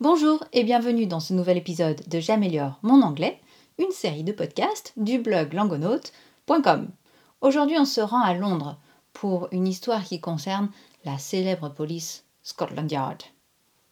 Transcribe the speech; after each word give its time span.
Bonjour 0.00 0.44
et 0.52 0.62
bienvenue 0.62 1.08
dans 1.08 1.18
ce 1.18 1.34
nouvel 1.34 1.56
épisode 1.56 2.00
de 2.06 2.20
J'améliore 2.20 2.78
mon 2.82 3.02
anglais, 3.02 3.40
une 3.78 3.90
série 3.90 4.22
de 4.22 4.30
podcasts 4.30 4.92
du 4.96 5.18
blog 5.18 5.52
langonaute.com. 5.52 6.88
Aujourd'hui, 7.40 7.76
on 7.80 7.84
se 7.84 8.00
rend 8.00 8.22
à 8.22 8.32
Londres 8.32 8.78
pour 9.12 9.48
une 9.50 9.66
histoire 9.66 10.04
qui 10.04 10.20
concerne 10.20 10.70
la 11.04 11.18
célèbre 11.18 11.68
police 11.70 12.24
Scotland 12.44 12.88
Yard. 12.88 13.24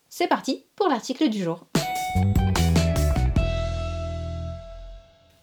C'est 0.08 0.29
parti 0.29 0.64
pour 0.77 0.87
l'article 0.87 1.29
du 1.29 1.42
jour. 1.42 1.66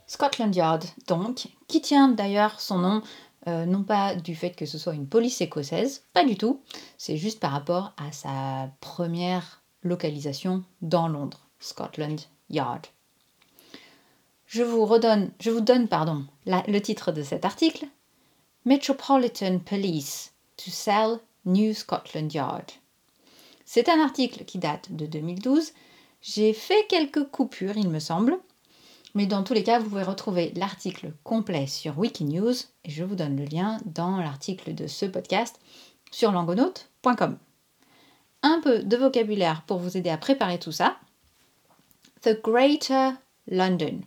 Scotland 0.08 0.56
Yard, 0.56 0.86
donc, 1.08 1.50
qui 1.68 1.82
tient 1.82 2.08
d'ailleurs 2.08 2.62
son 2.62 2.78
nom 2.78 3.02
euh, 3.50 3.66
non 3.66 3.84
pas 3.84 4.16
du 4.16 4.34
fait 4.34 4.52
que 4.52 4.66
ce 4.66 4.78
soit 4.78 4.94
une 4.94 5.10
police 5.10 5.42
écossaise, 5.42 6.06
pas 6.14 6.24
du 6.24 6.38
tout, 6.38 6.62
c'est 6.98 7.18
juste 7.18 7.42
par 7.42 7.52
rapport 7.52 7.92
à 7.98 8.14
sa 8.14 8.70
première 8.80 9.63
localisation 9.84 10.64
dans 10.82 11.08
Londres, 11.08 11.48
Scotland 11.60 12.20
Yard. 12.50 12.88
Je 14.46 14.64
vous 14.64 14.86
redonne, 14.86 15.32
je 15.40 15.50
vous 15.50 15.62
donne 15.62 15.88
pardon, 15.88 16.26
le 16.46 16.80
titre 16.80 17.12
de 17.12 17.24
cet 17.24 17.46
article 17.46 17.88
Metropolitan 18.66 19.60
Police 19.60 20.34
to 20.58 20.70
sell 20.70 21.20
New 21.46 21.74
Scotland 21.74 22.32
Yard. 22.34 22.72
C'est 23.66 23.90
un 23.90 24.00
article 24.00 24.46
qui 24.46 24.60
date 24.60 24.92
de 24.92 25.06
2012. 25.06 25.72
J'ai 26.22 26.54
fait 26.54 26.86
quelques 26.88 27.24
coupures, 27.26 27.78
il 27.78 27.90
me 27.90 28.00
semble, 28.00 28.38
mais 29.16 29.26
dans 29.26 29.44
tous 29.44 29.54
les 29.54 29.64
cas, 29.64 29.80
vous 29.80 29.90
pouvez 29.90 30.04
retrouver 30.04 30.54
l'article 30.56 31.14
complet 31.24 31.68
sur 31.68 31.98
Wikinews 32.00 32.54
et 32.86 32.90
je 32.90 33.04
vous 33.04 33.16
donne 33.16 33.38
le 33.38 33.46
lien 33.46 33.80
dans 33.86 34.18
l'article 34.18 34.74
de 34.74 34.88
ce 34.88 35.06
podcast 35.06 35.60
sur 36.12 36.32
langonaute.com. 36.32 37.38
Un 38.46 38.60
peu 38.62 38.84
de 38.84 38.98
vocabulaire 38.98 39.64
pour 39.66 39.80
vous 39.80 39.96
aider 39.96 40.10
à 40.10 40.18
préparer 40.18 40.60
tout 40.60 40.74
ça. 40.74 40.98
The 42.22 42.42
Greater 42.42 43.14
London. 43.48 44.02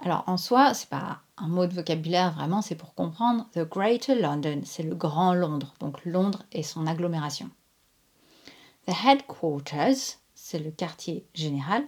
Alors 0.00 0.24
en 0.26 0.36
soi, 0.36 0.74
c'est 0.74 0.88
pas 0.88 1.20
un 1.36 1.46
mot 1.46 1.66
de 1.66 1.74
vocabulaire 1.74 2.32
vraiment, 2.32 2.62
c'est 2.62 2.74
pour 2.74 2.94
comprendre. 2.94 3.48
The 3.52 3.60
Greater 3.60 4.16
London, 4.16 4.62
c'est 4.64 4.82
le 4.82 4.96
Grand 4.96 5.34
Londres, 5.34 5.74
donc 5.78 6.04
Londres 6.04 6.42
et 6.50 6.64
son 6.64 6.86
agglomération. 6.88 7.48
The 8.86 8.92
Headquarters, 9.06 10.18
c'est 10.34 10.58
le 10.58 10.72
quartier 10.72 11.24
général. 11.32 11.84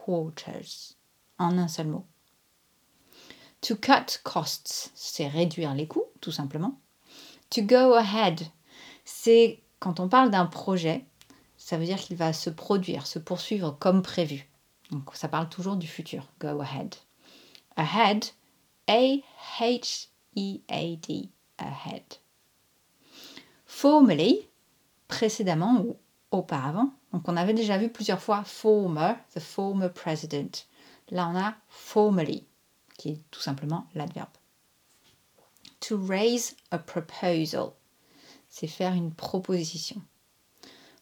En 0.09 1.59
un 1.59 1.69
seul 1.69 1.89
mot. 1.89 2.07
To 3.62 3.75
cut 3.77 4.19
costs, 4.23 4.93
c'est 4.95 5.27
réduire 5.27 5.75
les 5.75 5.87
coûts, 5.87 6.05
tout 6.21 6.33
simplement. 6.33 6.79
To 7.51 7.62
go 7.62 7.95
ahead, 7.95 8.41
c'est 9.05 9.62
quand 9.81 10.01
on 10.01 10.09
parle 10.09 10.31
d'un 10.31 10.47
projet, 10.47 11.05
ça 11.57 11.77
veut 11.77 11.84
dire 11.84 11.99
qu'il 11.99 12.17
va 12.17 12.33
se 12.33 12.51
produire, 12.51 13.07
se 13.07 13.19
poursuivre 13.19 13.77
comme 13.79 14.03
prévu. 14.03 14.49
Donc 14.91 15.11
ça 15.15 15.29
parle 15.29 15.49
toujours 15.49 15.77
du 15.77 15.87
futur. 15.87 16.27
Go 16.41 16.61
ahead. 16.61 16.95
Ahead, 17.77 18.25
A-H 18.89 20.09
E-A-D, 20.37 21.31
ahead. 21.59 22.05
Formerly, 23.65 24.49
précédemment 25.09 25.81
ou 25.81 25.97
auparavant. 26.30 26.92
Donc 27.12 27.28
on 27.28 27.36
avait 27.36 27.55
déjà 27.55 27.78
vu 27.78 27.88
plusieurs 27.88 28.20
fois 28.20 28.44
former, 28.44 29.14
the 29.34 29.41
former 29.41 29.88
president. 29.88 30.66
Là 31.10 31.28
on 31.28 31.36
a 31.36 31.55
formerly, 31.69 32.44
qui 32.98 33.10
est 33.10 33.22
tout 33.30 33.41
simplement 33.41 33.86
l'adverbe. 33.94 34.28
To 35.80 35.98
raise 36.04 36.56
a 36.70 36.78
proposal, 36.78 37.72
c'est 38.48 38.66
faire 38.66 38.94
une 38.94 39.12
proposition. 39.12 40.02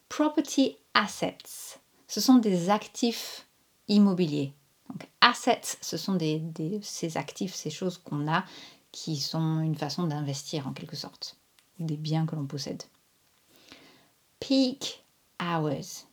Property 0.09 0.77
assets, 0.93 1.79
ce 2.07 2.21
sont 2.21 2.35
des 2.35 2.69
actifs 2.69 3.47
immobiliers. 3.87 4.53
Donc 4.89 5.07
assets, 5.21 5.77
ce 5.81 5.97
sont 5.97 6.17
ces 6.81 7.17
actifs, 7.17 7.55
ces 7.55 7.71
choses 7.71 7.97
qu'on 7.97 8.31
a 8.31 8.45
qui 8.91 9.17
sont 9.17 9.59
une 9.61 9.75
façon 9.75 10.03
d'investir 10.03 10.67
en 10.67 10.73
quelque 10.73 10.95
sorte, 10.95 11.37
des 11.79 11.97
biens 11.97 12.25
que 12.25 12.35
l'on 12.35 12.45
possède. 12.45 12.83
Peak 14.39 15.04
hours, 15.45 16.07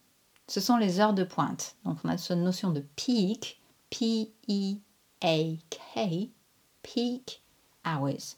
ce 0.47 0.61
sont 0.61 0.77
les 0.77 1.01
heures 1.01 1.15
de 1.15 1.25
pointe. 1.25 1.77
Donc 1.85 1.99
on 2.05 2.09
a 2.09 2.19
cette 2.19 2.39
notion 2.39 2.71
de 2.71 2.81
peak, 2.97 3.61
P-E-A-K, 3.91 4.81
peak 6.83 7.43
hours. 7.87 8.37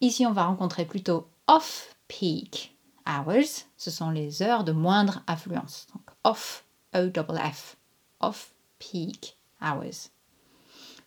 Ici, 0.00 0.26
on 0.26 0.32
va 0.32 0.44
rencontrer 0.44 0.84
plutôt 0.84 1.28
off-peak 1.46 2.76
hours, 3.06 3.66
ce 3.76 3.90
sont 3.90 4.10
les 4.10 4.42
heures 4.42 4.64
de 4.64 4.72
moindre 4.72 5.22
affluence. 5.26 5.86
Donc 5.92 6.02
off, 6.24 6.64
O-F-F, 6.94 7.76
off-peak 8.20 9.36
hours. 9.60 10.10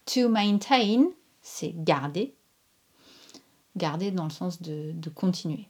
To 0.07 0.29
maintain, 0.29 1.12
c'est 1.41 1.73
garder. 1.75 2.35
Garder 3.75 4.12
dans 4.12 4.25
le 4.25 4.29
sens 4.29 4.62
de, 4.62 4.91
de 4.94 5.09
continuer. 5.09 5.67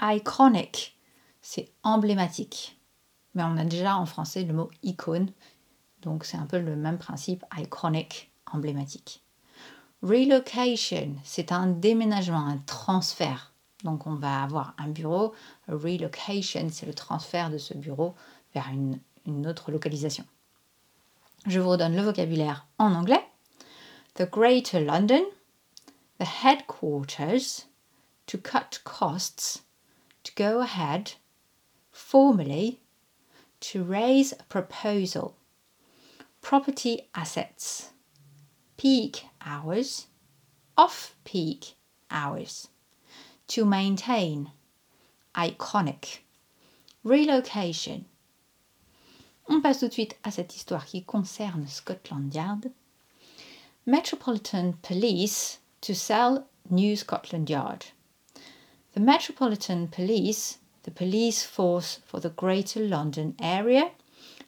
Iconic, 0.00 0.95
c'est 1.46 1.70
emblématique. 1.84 2.76
Mais 3.34 3.44
on 3.44 3.56
a 3.56 3.64
déjà 3.64 3.96
en 3.96 4.04
français 4.04 4.42
le 4.42 4.52
mot 4.52 4.68
icône, 4.82 5.30
donc 6.02 6.24
c'est 6.24 6.36
un 6.36 6.46
peu 6.46 6.58
le 6.58 6.74
même 6.74 6.98
principe, 6.98 7.44
iconic, 7.56 8.32
emblématique. 8.52 9.22
Relocation, 10.02 11.14
c'est 11.22 11.52
un 11.52 11.68
déménagement, 11.68 12.44
un 12.44 12.58
transfert. 12.58 13.52
Donc 13.84 14.08
on 14.08 14.14
va 14.14 14.42
avoir 14.42 14.74
un 14.78 14.88
bureau. 14.88 15.34
Relocation, 15.68 16.66
c'est 16.70 16.86
le 16.86 16.94
transfert 16.94 17.48
de 17.50 17.58
ce 17.58 17.74
bureau 17.74 18.16
vers 18.52 18.68
une, 18.72 18.98
une 19.24 19.46
autre 19.46 19.70
localisation. 19.70 20.24
Je 21.46 21.60
vous 21.60 21.70
redonne 21.70 21.94
le 21.94 22.02
vocabulaire 22.02 22.66
en 22.78 22.92
anglais 22.92 23.24
the 24.14 24.26
Greater 24.26 24.80
London, 24.80 25.26
the 26.18 26.24
headquarters, 26.24 27.66
to 28.26 28.36
cut 28.36 28.80
costs, 28.82 29.62
to 30.24 30.32
go 30.34 30.60
ahead, 30.60 31.12
formally, 32.06 32.78
to 33.58 33.82
raise 33.82 34.30
a 34.30 34.44
proposal, 34.44 35.34
property 36.40 37.08
assets, 37.16 37.90
peak 38.76 39.24
hours, 39.44 40.06
off 40.78 41.16
peak 41.24 41.74
hours, 42.08 42.68
to 43.48 43.64
maintain, 43.64 44.52
iconic, 45.34 46.18
relocation. 47.02 48.04
On 49.48 49.60
passe 49.60 49.80
tout 49.80 49.88
de 49.88 49.92
suite 49.92 50.16
à 50.22 50.30
cette 50.30 50.54
histoire 50.54 50.86
qui 50.86 51.02
concerne 51.02 51.66
Scotland 51.66 52.32
Yard. 52.32 52.70
Metropolitan 53.84 54.74
Police 54.80 55.58
to 55.80 55.92
sell 55.92 56.46
New 56.70 56.94
Scotland 56.94 57.50
Yard. 57.50 57.86
The 58.94 59.00
Metropolitan 59.00 59.88
Police, 59.88 60.58
the 60.86 60.90
police 60.92 61.44
force 61.44 61.98
for 62.06 62.20
the 62.20 62.30
Greater 62.30 62.78
London 62.78 63.34
area, 63.42 63.90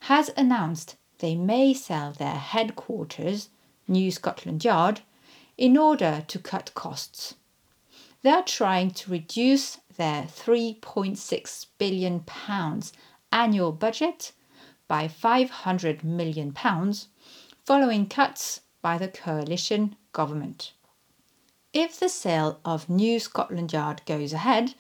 has 0.03 0.31
announced 0.37 0.95
they 1.19 1.35
may 1.35 1.75
sell 1.75 2.13
their 2.13 2.37
headquarters, 2.37 3.49
New 3.89 4.13
Scotland 4.13 4.65
Yard, 4.65 5.01
in 5.57 5.77
order 5.77 6.25
to 6.29 6.39
cut 6.39 6.73
costs. 6.75 7.35
They 8.23 8.31
are 8.31 8.45
trying 8.45 8.93
to 8.93 9.11
reduce 9.11 9.79
their 9.97 10.23
£3.6 10.23 11.67
billion 11.77 12.25
annual 13.33 13.73
budget 13.73 14.31
by 14.87 15.09
£500 15.09 16.05
million 16.05 16.55
following 17.65 18.07
cuts 18.07 18.61
by 18.81 18.97
the 18.97 19.09
coalition 19.09 19.97
government. 20.13 20.73
If 21.73 21.99
the 21.99 22.09
sale 22.09 22.61
of 22.65 22.89
New 22.89 23.19
Scotland 23.19 23.73
Yard 23.73 24.03
goes 24.07 24.33
ahead, 24.33 24.75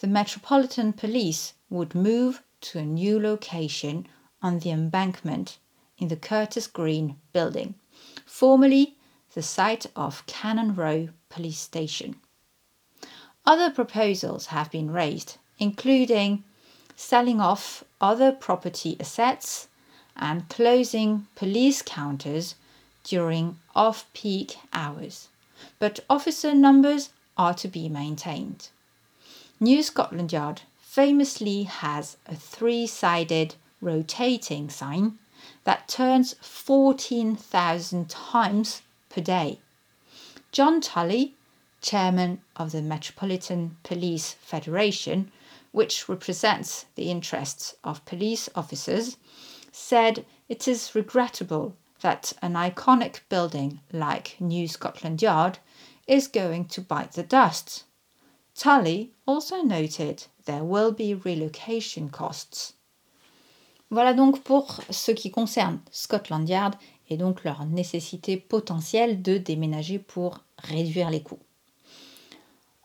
the 0.00 0.06
Metropolitan 0.06 0.94
Police 0.94 1.52
would 1.68 1.94
move 1.94 2.42
to 2.62 2.78
a 2.78 2.84
new 2.84 3.20
location 3.20 4.06
on 4.42 4.60
the 4.60 4.70
embankment 4.70 5.58
in 5.98 6.08
the 6.08 6.16
Curtis 6.16 6.66
Green 6.66 7.16
building, 7.34 7.74
formerly 8.24 8.96
the 9.34 9.42
site 9.42 9.84
of 9.94 10.24
Cannon 10.24 10.74
Row 10.74 11.10
Police 11.28 11.58
Station. 11.58 12.16
Other 13.44 13.70
proposals 13.70 14.46
have 14.46 14.70
been 14.70 14.90
raised, 14.90 15.36
including 15.58 16.44
selling 16.96 17.38
off 17.38 17.84
other 18.00 18.32
property 18.32 18.96
assets 18.98 19.68
and 20.16 20.48
closing 20.48 21.26
police 21.34 21.82
counters 21.82 22.54
during 23.04 23.58
off 23.74 24.06
peak 24.14 24.56
hours, 24.72 25.28
but 25.78 26.00
officer 26.08 26.54
numbers 26.54 27.10
are 27.36 27.52
to 27.52 27.68
be 27.68 27.90
maintained. 27.90 28.70
New 29.62 29.82
Scotland 29.82 30.32
Yard 30.32 30.62
famously 30.80 31.64
has 31.64 32.16
a 32.24 32.34
three 32.34 32.86
sided 32.86 33.56
rotating 33.82 34.70
sign 34.70 35.18
that 35.64 35.86
turns 35.86 36.34
14,000 36.40 38.08
times 38.08 38.80
per 39.10 39.20
day. 39.20 39.58
John 40.50 40.80
Tully, 40.80 41.34
chairman 41.82 42.40
of 42.56 42.72
the 42.72 42.80
Metropolitan 42.80 43.76
Police 43.82 44.32
Federation, 44.32 45.30
which 45.72 46.08
represents 46.08 46.86
the 46.94 47.10
interests 47.10 47.74
of 47.84 48.02
police 48.06 48.48
officers, 48.54 49.18
said 49.70 50.24
it 50.48 50.66
is 50.66 50.94
regrettable 50.94 51.76
that 52.00 52.32
an 52.40 52.54
iconic 52.54 53.20
building 53.28 53.80
like 53.92 54.36
New 54.40 54.66
Scotland 54.66 55.20
Yard 55.20 55.58
is 56.06 56.28
going 56.28 56.64
to 56.68 56.80
bite 56.80 57.12
the 57.12 57.22
dust. 57.22 57.84
Tully 58.54 59.10
also 59.26 59.62
noted 59.64 60.22
there 60.44 60.62
will 60.62 60.92
be 60.92 61.14
relocation 61.24 62.08
costs. 62.08 62.74
Voilà 63.90 64.14
donc 64.14 64.40
pour 64.40 64.80
ce 64.90 65.10
qui 65.10 65.30
concerne 65.30 65.80
Scotland 65.90 66.48
Yard 66.48 66.74
et 67.08 67.16
donc 67.16 67.42
leur 67.42 67.64
nécessité 67.66 68.36
potentielle 68.36 69.20
de 69.20 69.36
déménager 69.36 69.98
pour 69.98 70.38
réduire 70.58 71.10
les 71.10 71.22
coûts. 71.22 71.40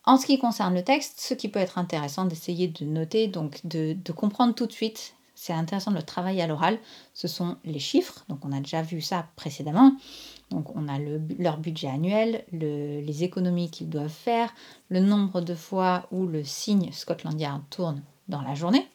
En 0.03 0.17
ce 0.17 0.25
qui 0.25 0.37
concerne 0.37 0.75
le 0.75 0.83
texte, 0.83 1.19
ce 1.19 1.33
qui 1.33 1.47
peut 1.47 1.59
être 1.59 1.77
intéressant 1.77 2.25
d'essayer 2.25 2.67
de 2.67 2.85
noter, 2.85 3.27
donc 3.27 3.65
de, 3.65 3.93
de, 3.93 4.11
comprendre 4.11 4.53
tout 4.53 4.67
de 4.67 4.71
suite, 4.71 5.15
c'est 5.35 5.53
intéressant 5.53 5.91
de 5.91 5.97
le 5.97 6.03
travailler 6.03 6.41
à 6.41 6.47
l'oral, 6.47 6.79
ce 7.13 7.27
sont 7.27 7.57
les 7.63 7.79
chiffres, 7.79 8.25
donc 8.29 8.43
on 8.43 8.51
a 8.51 8.59
déjà 8.59 8.81
vu 8.81 9.01
ça 9.01 9.27
précédemment, 9.35 9.95
donc 10.49 10.75
on 10.75 10.87
a 10.87 10.97
le, 10.97 11.21
leur 11.37 11.57
budget 11.57 11.87
annuel, 11.87 12.45
le, 12.51 13.01
les 13.01 13.23
économies 13.23 13.69
qu'ils 13.69 13.89
doivent 13.89 14.09
faire, 14.09 14.53
le 14.89 14.99
nombre 14.99 15.41
de 15.41 15.53
fois 15.53 16.07
où 16.11 16.25
le 16.25 16.43
signe 16.43 16.91
Scotland 16.91 17.39
Yard 17.39 17.61
tourne 17.69 18.01
dans 18.27 18.41
la 18.41 18.55
journée, 18.55 18.87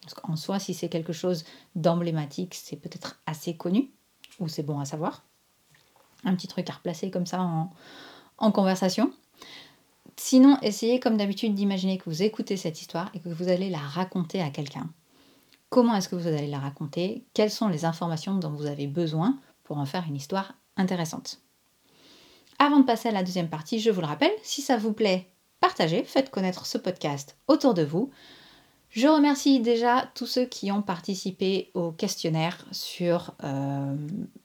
parce 0.00 0.14
qu'en 0.14 0.36
soi, 0.36 0.58
si 0.58 0.74
c'est 0.74 0.88
quelque 0.88 1.12
chose 1.12 1.44
d'emblématique, 1.76 2.54
c'est 2.54 2.76
peut-être 2.76 3.20
assez 3.26 3.56
connu, 3.56 3.90
ou 4.40 4.48
c'est 4.48 4.64
bon 4.64 4.80
à 4.80 4.84
savoir. 4.84 5.22
Un 6.24 6.34
petit 6.34 6.48
truc 6.48 6.68
à 6.70 6.74
replacer 6.74 7.10
comme 7.10 7.26
ça 7.26 7.40
en 8.38 8.52
conversation. 8.52 9.12
Sinon, 10.16 10.58
essayez 10.62 11.00
comme 11.00 11.16
d'habitude 11.16 11.54
d'imaginer 11.54 11.98
que 11.98 12.04
vous 12.04 12.22
écoutez 12.22 12.56
cette 12.56 12.80
histoire 12.80 13.10
et 13.14 13.20
que 13.20 13.28
vous 13.28 13.48
allez 13.48 13.70
la 13.70 13.78
raconter 13.78 14.40
à 14.40 14.50
quelqu'un. 14.50 14.88
Comment 15.72 15.94
est-ce 15.94 16.10
que 16.10 16.16
vous 16.16 16.28
allez 16.28 16.48
la 16.48 16.58
raconter? 16.58 17.24
Quelles 17.32 17.50
sont 17.50 17.68
les 17.68 17.86
informations 17.86 18.34
dont 18.34 18.50
vous 18.50 18.66
avez 18.66 18.86
besoin 18.86 19.38
pour 19.64 19.78
en 19.78 19.86
faire 19.86 20.04
une 20.06 20.16
histoire 20.16 20.52
intéressante? 20.76 21.40
Avant 22.58 22.80
de 22.80 22.84
passer 22.84 23.08
à 23.08 23.12
la 23.12 23.22
deuxième 23.22 23.48
partie, 23.48 23.80
je 23.80 23.90
vous 23.90 24.02
le 24.02 24.06
rappelle, 24.06 24.34
si 24.42 24.60
ça 24.60 24.76
vous 24.76 24.92
plaît, 24.92 25.30
partagez, 25.60 26.04
faites 26.04 26.30
connaître 26.30 26.66
ce 26.66 26.76
podcast 26.76 27.38
autour 27.48 27.72
de 27.72 27.84
vous. 27.84 28.10
Je 28.90 29.08
remercie 29.08 29.60
déjà 29.60 30.10
tous 30.14 30.26
ceux 30.26 30.44
qui 30.44 30.70
ont 30.70 30.82
participé 30.82 31.70
au 31.72 31.90
questionnaire 31.90 32.66
sur... 32.70 33.32
Euh, 33.42 33.96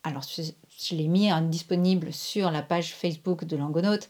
alors, 0.03 0.23
je, 0.23 0.95
l'ai 0.95 1.09
mis 1.09 1.29
disponible 1.49 2.13
sur 2.13 2.51
la 2.51 2.61
page 2.61 2.95
Facebook 2.95 3.43
de 3.43 3.57
Langonaute 3.57 4.07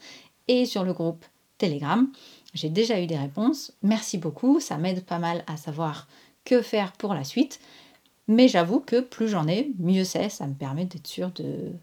et 0.48 0.68
sur 0.68 0.84
le 0.84 0.94
groupe 0.94 1.26
Telegram. 1.58 2.08
J'ai 2.54 2.70
déjà 2.70 3.02
eu 3.02 3.08
des 3.08 3.18
réponses. 3.18 3.74
Merci 3.82 4.20
beaucoup. 4.20 4.60
Ça 4.60 4.78
m'aide 4.78 5.04
pas 5.04 5.18
mal 5.18 5.44
à 5.48 5.58
savoir 5.58 6.08
que 6.48 6.62
faire 6.62 6.94
pour 6.94 7.14
la 7.14 7.26
suite. 7.26 7.60
Mais 8.30 8.48
j'avoue 8.48 8.80
que 8.80 9.02
plus 9.02 9.28
j'en 9.28 9.48
ai, 9.48 9.72
mieux 9.80 10.06
c'est. 10.06 10.30
Ça 10.30 10.48
me 10.48 10.54
permet 10.54 10.86
d'être 10.86 11.08
sûr 11.08 11.32
de, 11.32 11.74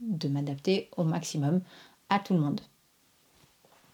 de 0.00 0.28
m'adapter 0.28 0.88
au 0.96 1.04
maximum 1.04 1.60
à 2.08 2.20
tout 2.20 2.32
le 2.32 2.40
monde. 2.40 2.60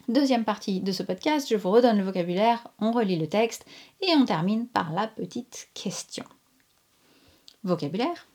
Deuxième 0.08 0.44
partie 0.44 0.80
de 0.80 0.92
ce 0.92 1.02
podcast, 1.02 1.48
je 1.50 1.56
vous 1.56 1.70
redonne 1.70 1.98
le 1.98 2.04
vocabulaire, 2.04 2.66
on 2.78 2.92
relit 2.92 3.19
le 3.19 3.26
texte 3.26 3.66
et 4.00 4.14
on 4.14 4.25
termine 4.25 4.66
par 4.66 4.92
la 4.92 5.06
petite 5.06 5.69
question. 5.75 6.25
Vocabulaire. 7.62 8.26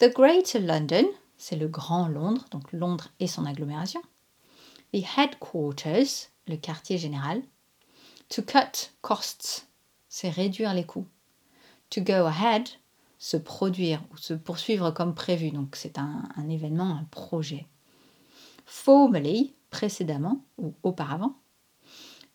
The 0.00 0.12
Greater 0.12 0.60
London, 0.60 1.06
c'est 1.38 1.56
le 1.56 1.68
Grand 1.68 2.08
Londres, 2.08 2.44
donc 2.50 2.72
Londres 2.72 3.08
et 3.20 3.26
son 3.26 3.46
agglomération. 3.46 4.02
The 4.92 5.02
headquarters, 5.16 6.28
le 6.46 6.56
quartier 6.56 6.98
général. 6.98 7.42
To 8.28 8.42
cut 8.42 8.90
costs, 9.00 9.66
c'est 10.14 10.28
réduire 10.28 10.74
les 10.74 10.84
coûts. 10.84 11.06
To 11.88 12.02
go 12.02 12.26
ahead, 12.26 12.68
se 13.18 13.38
produire 13.38 14.02
ou 14.12 14.18
se 14.18 14.34
poursuivre 14.34 14.90
comme 14.90 15.14
prévu. 15.14 15.50
Donc 15.50 15.74
c'est 15.74 15.96
un, 15.96 16.28
événement, 16.50 16.98
un 16.98 17.04
projet. 17.04 17.66
Formally, 18.66 19.54
précédemment 19.70 20.44
ou 20.58 20.74
auparavant. 20.82 21.34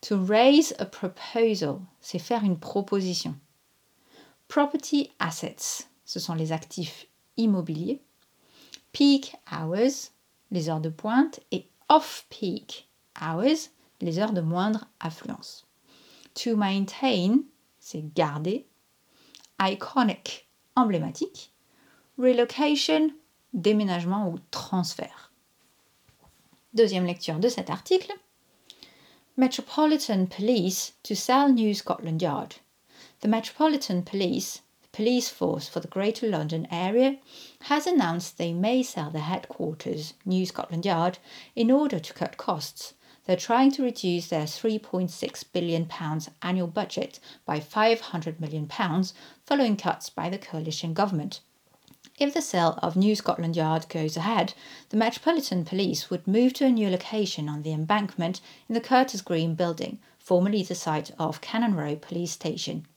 To 0.01 0.25
raise 0.25 0.75
a 0.79 0.85
proposal, 0.85 1.77
c'est 2.01 2.17
faire 2.17 2.43
une 2.43 2.57
proposition. 2.57 3.35
Property 4.47 5.11
assets, 5.19 5.87
ce 6.03 6.19
sont 6.19 6.33
les 6.33 6.53
actifs 6.53 7.05
immobiliers. 7.37 8.01
Peak 8.91 9.35
hours, 9.51 10.09
les 10.49 10.69
heures 10.69 10.81
de 10.81 10.89
pointe. 10.89 11.41
Et 11.51 11.67
off-peak 11.89 12.89
hours, 13.21 13.69
les 14.01 14.17
heures 14.17 14.33
de 14.33 14.41
moindre 14.41 14.87
affluence. 14.99 15.67
To 16.33 16.55
maintain, 16.55 17.43
c'est 17.89 18.03
garder. 18.13 18.67
Iconic, 19.61 20.49
emblématique. 20.75 21.53
Relocation, 22.17 23.11
déménagement 23.53 24.27
ou 24.27 24.39
transfert. 24.51 25.31
Deuxième 26.73 27.05
lecture 27.05 27.39
de 27.39 27.47
cet 27.47 27.69
article. 27.69 28.11
Metropolitan 29.37 30.25
Police 30.25 30.95
to 31.01 31.15
sell 31.15 31.53
New 31.53 31.73
Scotland 31.73 32.21
Yard. 32.21 32.55
The 33.21 33.27
Metropolitan 33.27 34.01
Police 34.01 34.63
police 34.91 35.29
force 35.29 35.69
for 35.69 35.79
the 35.79 35.87
Greater 35.87 36.27
London 36.27 36.67
area 36.69 37.19
has 37.69 37.87
announced 37.87 38.37
they 38.37 38.51
may 38.51 38.83
sell 38.83 39.11
their 39.11 39.21
headquarters, 39.21 40.13
New 40.25 40.45
Scotland 40.45 40.85
Yard, 40.85 41.19
in 41.55 41.71
order 41.71 41.99
to 41.99 42.13
cut 42.13 42.35
costs. 42.35 42.95
They're 43.27 43.35
trying 43.35 43.71
to 43.73 43.83
reduce 43.83 44.29
their 44.29 44.45
£3.6 44.45 45.43
billion 45.51 45.89
annual 46.41 46.67
budget 46.67 47.19
by 47.45 47.59
£500 47.59 48.39
million 48.39 48.69
following 49.45 49.75
cuts 49.75 50.09
by 50.09 50.29
the 50.29 50.37
coalition 50.37 50.93
government. 50.93 51.41
If 52.17 52.33
the 52.33 52.41
sale 52.41 52.79
of 52.81 52.95
New 52.95 53.17
Scotland 53.17 53.57
Yard 53.57 53.89
goes 53.89 54.15
ahead, 54.15 54.53
the 54.89 54.97
Metropolitan 54.97 55.65
Police 55.65 56.09
would 56.09 56.25
move 56.25 56.53
to 56.53 56.65
a 56.65 56.71
new 56.71 56.89
location 56.89 57.49
on 57.49 57.63
the 57.63 57.73
embankment 57.73 58.39
in 58.69 58.73
the 58.73 58.81
Curtis 58.81 59.21
Green 59.21 59.55
building, 59.55 59.99
formerly 60.17 60.63
the 60.63 60.73
site 60.73 61.11
of 61.19 61.41
Cannon 61.41 61.75
Row 61.75 61.97
Police 61.97 62.31
Station. 62.31 62.87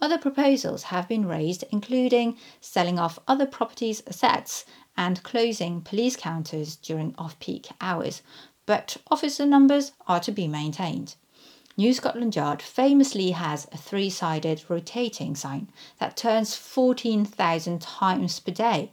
Other 0.00 0.18
proposals 0.18 0.84
have 0.84 1.08
been 1.08 1.26
raised, 1.26 1.64
including 1.70 2.36
selling 2.60 2.98
off 2.98 3.18
other 3.26 3.46
properties' 3.46 4.02
assets 4.06 4.64
and 4.96 5.22
closing 5.22 5.80
police 5.80 6.16
counters 6.16 6.76
during 6.76 7.14
off 7.16 7.38
peak 7.40 7.68
hours, 7.80 8.22
but 8.66 8.96
officer 9.10 9.44
numbers 9.44 9.92
are 10.06 10.20
to 10.20 10.32
be 10.32 10.46
maintained. 10.46 11.14
New 11.76 11.94
Scotland 11.94 12.36
Yard 12.36 12.60
famously 12.60 13.30
has 13.30 13.66
a 13.72 13.78
three 13.78 14.10
sided 14.10 14.62
rotating 14.68 15.34
sign 15.34 15.68
that 15.98 16.16
turns 16.16 16.54
14,000 16.54 17.80
times 17.80 18.38
per 18.40 18.52
day. 18.52 18.92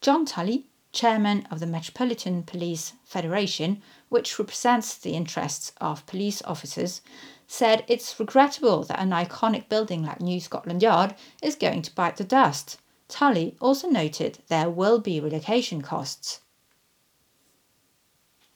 John 0.00 0.24
Tully, 0.24 0.66
chairman 0.90 1.46
of 1.50 1.60
the 1.60 1.66
Metropolitan 1.66 2.42
Police 2.42 2.94
Federation, 3.04 3.82
which 4.08 4.38
represents 4.38 4.94
the 4.94 5.14
interests 5.14 5.72
of 5.80 6.06
police 6.06 6.40
officers, 6.42 7.02
said 7.46 7.84
it's 7.88 8.18
regrettable 8.18 8.84
that 8.84 9.00
an 9.00 9.10
iconic 9.10 9.68
building 9.68 10.02
like 10.04 10.20
New 10.20 10.40
Scotland 10.40 10.82
Yard 10.82 11.14
is 11.42 11.56
going 11.56 11.82
to 11.82 11.94
bite 11.94 12.16
the 12.16 12.24
dust. 12.24 12.78
Tully 13.08 13.54
also 13.60 13.88
noted 13.88 14.38
there 14.48 14.70
will 14.70 14.98
be 14.98 15.20
relocation 15.20 15.82
costs. 15.82 16.40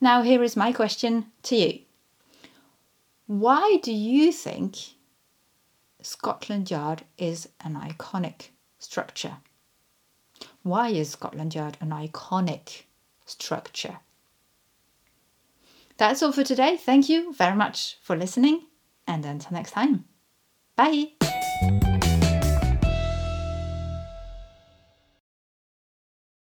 Now, 0.01 0.23
here 0.23 0.43
is 0.43 0.57
my 0.57 0.73
question 0.73 1.27
to 1.45 1.57
you 1.57 1.81
Why 3.27 3.79
do 3.83 3.93
you 3.93 4.33
think 4.33 4.77
Scotland 6.03 6.71
Yard 6.71 7.05
is 7.17 7.49
an 7.61 7.75
iconic 7.75 8.49
structure? 8.79 9.39
Why 10.63 10.91
is 10.91 11.11
Scotland 11.11 11.55
Yard 11.55 11.77
an 11.81 11.91
iconic 11.91 12.83
structure? 13.27 13.99
That's 15.97 16.23
all 16.23 16.33
for 16.33 16.45
today. 16.45 16.77
Thank 16.77 17.09
you 17.09 17.33
very 17.33 17.57
much 17.57 17.99
for 18.03 18.15
listening 18.17 18.67
and 19.07 19.25
until 19.25 19.53
next 19.53 19.73
time. 19.73 20.05
Bye! 20.77 21.88